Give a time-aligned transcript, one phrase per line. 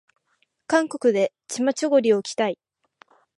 [0.65, 2.57] 韓国でチマチョゴリを着たい